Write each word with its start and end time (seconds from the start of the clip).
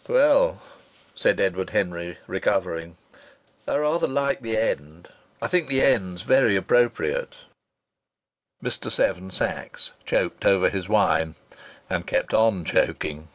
'""Well," 0.08 0.60
said 1.14 1.38
Edward 1.38 1.70
Henry, 1.70 2.18
recovering, 2.26 2.96
"I 3.64 3.76
rather 3.76 4.08
like 4.08 4.40
the 4.40 4.56
end. 4.56 5.08
I 5.40 5.46
think 5.46 5.68
the 5.68 5.82
end's 5.82 6.24
very 6.24 6.56
appropriate." 6.56 7.36
Mr. 8.60 8.90
Seven 8.90 9.30
Sachs 9.30 9.92
choked 10.04 10.44
over 10.46 10.68
his 10.68 10.88
wine, 10.88 11.36
and 11.88 12.08
kept 12.08 12.34
on 12.34 12.64
choking. 12.64 13.28